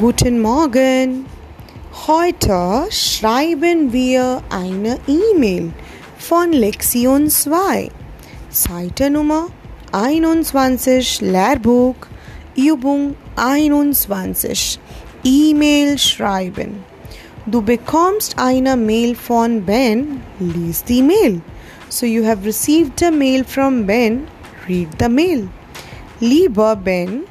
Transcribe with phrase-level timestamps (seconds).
[0.00, 1.24] Guten Morgen.
[2.08, 5.72] Heute schreiben wir eine E-Mail
[6.18, 7.90] von Lektion 2.
[8.50, 9.46] Seite Nummer
[9.92, 11.94] 21 Lehrbuch
[12.56, 14.80] Übung 21
[15.22, 16.82] E-Mail schreiben.
[17.46, 20.20] Du bekommst eine Mail von Ben.
[20.40, 21.40] Lies die Mail.
[21.88, 24.26] So you have received a mail from Ben.
[24.68, 25.48] Read the mail.
[26.18, 27.22] Lieber Ben,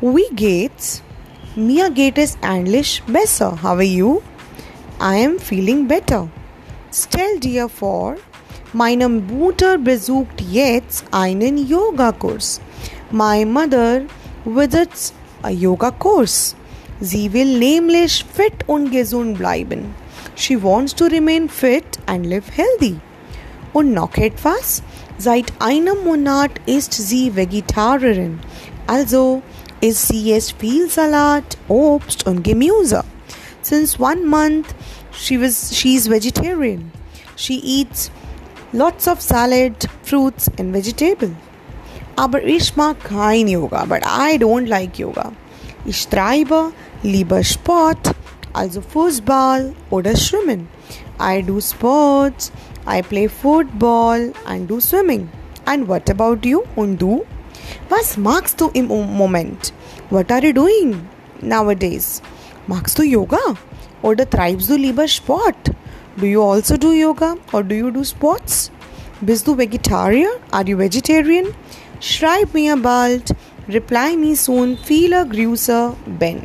[0.00, 1.02] wie geht's?
[1.60, 3.50] Mir geht es eigentlich besser.
[3.62, 4.22] How are you?
[4.98, 6.26] I am feeling better.
[6.90, 8.16] Stell dir vor,
[8.72, 12.62] meine Mutter besucht jetzt einen Yoga-Kurs.
[13.10, 14.06] My mother
[14.46, 16.56] visits a yoga course.
[16.98, 19.94] Sie will nämlich fit und gesund bleiben.
[20.36, 22.96] She wants to remain fit and live healthy.
[23.74, 24.82] Und noch etwas,
[25.18, 28.38] seit einem Monat ist sie Vegetarierin.
[28.86, 29.42] Also
[29.80, 33.04] ist sie es viel Salat, Obst und Gemüse.
[33.62, 34.74] Since one month
[35.12, 36.92] she was she is vegetarian.
[37.36, 38.10] She eats
[38.72, 41.30] lots of salad, fruits and vegetable.
[42.16, 45.32] Aber ich mag kein Yoga, but I don't like Yoga.
[45.86, 48.14] Ich treibe lieber Sport,
[48.52, 50.68] also Fußball oder Schwimmen.
[51.18, 52.50] I do sports,
[52.86, 55.28] I play football and do swimming.
[55.66, 56.62] And what about you?
[56.76, 57.24] Und du?
[57.90, 59.72] Was magst du im Moment?
[60.10, 61.08] What are you doing
[61.42, 62.22] nowadays?
[62.68, 63.56] Magst du Yoga?
[64.00, 65.72] Oder treibst du lieber Sport?
[66.16, 68.70] Do you also do yoga or do you do sports?
[69.20, 70.28] Bist du Vegetarier?
[70.52, 71.46] Are you vegetarian?
[71.98, 73.34] Schreib mir bald.
[73.68, 74.76] Reply me soon.
[74.76, 76.42] Viele Grüße, Ben.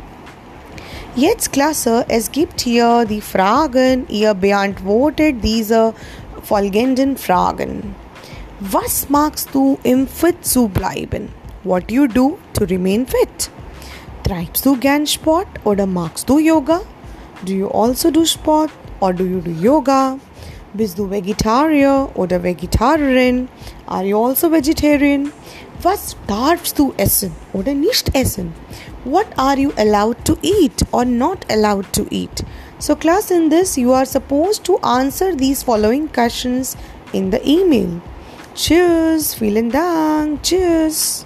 [1.14, 4.06] Jetzt klasse, es gibt hier die Fragen.
[4.08, 5.94] Ihr beantwortet diese
[6.42, 7.94] folgenden Fragen.
[8.58, 11.28] Was magst du, im Fit zu bleiben?
[11.62, 13.50] What do you do to remain fit?
[14.24, 16.80] Treibst du gern Sport oder magst du Yoga?
[17.44, 20.18] Do you also do Sport or do you do Yoga?
[20.72, 23.48] Bist du Vegetarier oder Vegetarierin?
[23.86, 25.32] Are you also vegetarian?
[25.82, 28.54] Was darfst du essen oder nicht essen?
[29.04, 32.42] What are you allowed to eat or not allowed to eat?
[32.78, 36.74] So, class, in this, you are supposed to answer these following questions
[37.12, 38.00] in the email.
[38.56, 41.25] Cheers, vielen Dank, cheers.